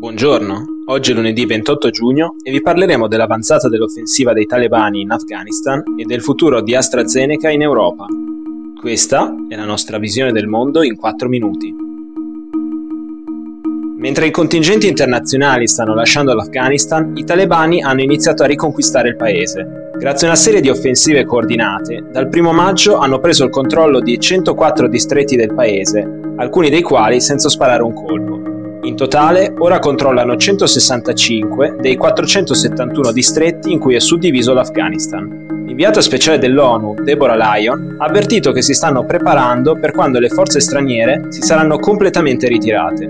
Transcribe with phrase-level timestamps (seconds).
[0.00, 5.82] Buongiorno, oggi è lunedì 28 giugno e vi parleremo dell'avanzata dell'offensiva dei talebani in Afghanistan
[5.98, 8.06] e del futuro di AstraZeneca in Europa.
[8.80, 11.74] Questa è la nostra visione del mondo in 4 minuti.
[13.98, 19.90] Mentre i contingenti internazionali stanno lasciando l'Afghanistan, i talebani hanno iniziato a riconquistare il paese.
[19.98, 24.18] Grazie a una serie di offensive coordinate, dal primo maggio hanno preso il controllo di
[24.18, 28.39] 104 distretti del paese, alcuni dei quali senza sparare un colpo.
[29.00, 35.64] Totale ora controllano 165 dei 471 distretti in cui è suddiviso l'Afghanistan.
[35.64, 40.60] L'inviata speciale dell'ONU, Deborah Lyon, ha avvertito che si stanno preparando per quando le forze
[40.60, 43.04] straniere si saranno completamente ritirate.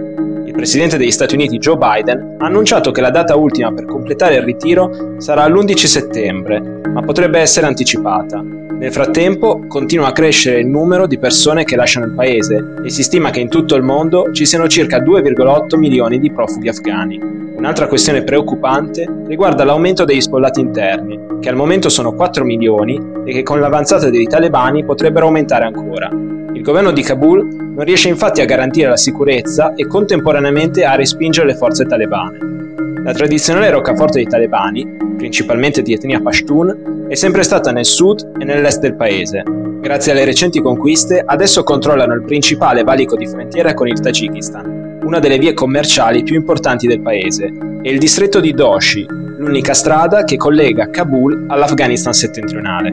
[0.44, 4.36] Il presidente degli Stati Uniti Joe Biden ha annunciato che la data ultima per completare
[4.36, 8.59] il ritiro sarà l'11 settembre, ma potrebbe essere anticipata.
[8.80, 13.02] Nel frattempo continua a crescere il numero di persone che lasciano il paese e si
[13.02, 17.20] stima che in tutto il mondo ci siano circa 2,8 milioni di profughi afghani.
[17.56, 23.32] Un'altra questione preoccupante riguarda l'aumento degli sfollati interni, che al momento sono 4 milioni e
[23.32, 26.08] che con l'avanzata dei talebani potrebbero aumentare ancora.
[26.54, 31.48] Il governo di Kabul non riesce infatti a garantire la sicurezza e contemporaneamente a respingere
[31.48, 32.59] le forze talebane.
[33.02, 38.44] La tradizionale roccaforte dei talebani, principalmente di etnia Pashtun, è sempre stata nel sud e
[38.44, 39.42] nell'est del paese.
[39.80, 45.18] Grazie alle recenti conquiste, adesso controllano il principale valico di frontiera con il Tagikistan, una
[45.18, 47.50] delle vie commerciali più importanti del paese,
[47.82, 52.92] e il distretto di Doshi, l'unica strada che collega Kabul all'Afghanistan settentrionale.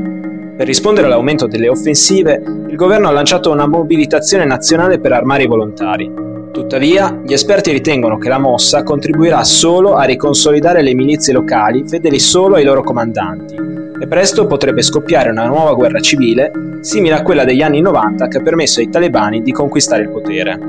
[0.55, 5.47] Per rispondere all'aumento delle offensive, il governo ha lanciato una mobilitazione nazionale per armare i
[5.47, 6.26] volontari.
[6.57, 12.17] Tuttavia, gli esperti ritengono che la mossa contribuirà solo a riconsolidare le milizie locali fedeli
[12.17, 17.45] solo ai loro comandanti e presto potrebbe scoppiare una nuova guerra civile simile a quella
[17.45, 20.59] degli anni 90 che ha permesso ai talebani di conquistare il potere.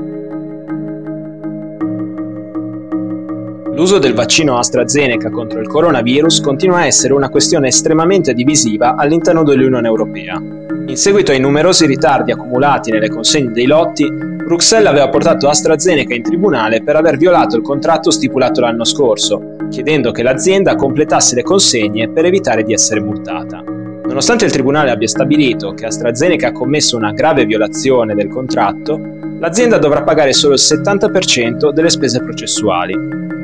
[3.73, 9.41] L'uso del vaccino AstraZeneca contro il coronavirus continua a essere una questione estremamente divisiva all'interno
[9.43, 10.39] dell'Unione Europea.
[10.39, 16.23] In seguito ai numerosi ritardi accumulati nelle consegne dei lotti, Bruxelles aveva portato AstraZeneca in
[16.23, 22.09] tribunale per aver violato il contratto stipulato l'anno scorso, chiedendo che l'azienda completasse le consegne
[22.09, 23.61] per evitare di essere multata.
[23.61, 28.99] Nonostante il tribunale abbia stabilito che AstraZeneca ha commesso una grave violazione del contratto,
[29.39, 32.95] l'azienda dovrà pagare solo il 70% delle spese processuali.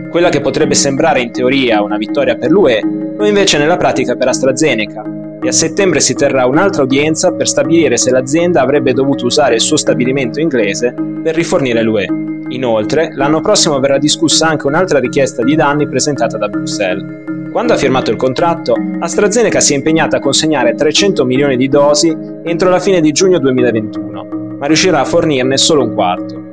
[0.09, 2.81] Quella che potrebbe sembrare in teoria una vittoria per l'UE,
[3.15, 5.03] lo invece nella pratica per AstraZeneca,
[5.45, 9.61] e a settembre si terrà un'altra udienza per stabilire se l'azienda avrebbe dovuto usare il
[9.61, 10.91] suo stabilimento inglese
[11.21, 12.07] per rifornire l'UE.
[12.49, 17.51] Inoltre, l'anno prossimo verrà discussa anche un'altra richiesta di danni presentata da Bruxelles.
[17.51, 22.15] Quando ha firmato il contratto, AstraZeneca si è impegnata a consegnare 300 milioni di dosi
[22.43, 24.27] entro la fine di giugno 2021,
[24.57, 26.44] ma riuscirà a fornirne solo un quarto.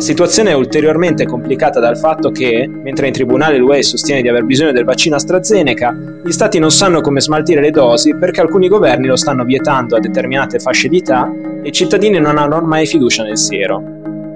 [0.00, 4.44] La situazione è ulteriormente complicata dal fatto che, mentre in tribunale l'UE sostiene di aver
[4.44, 5.94] bisogno del vaccino AstraZeneca,
[6.24, 10.00] gli stati non sanno come smaltire le dosi perché alcuni governi lo stanno vietando a
[10.00, 11.30] determinate fasce di età
[11.62, 13.76] e i cittadini non hanno ormai fiducia nel siero.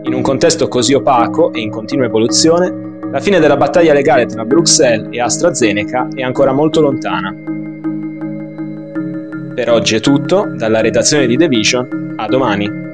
[0.02, 4.44] In un contesto così opaco e in continua evoluzione, la fine della battaglia legale tra
[4.44, 7.34] Bruxelles e AstraZeneca è ancora molto lontana.
[9.54, 12.93] Per oggi è tutto, dalla redazione di The Vision, a domani.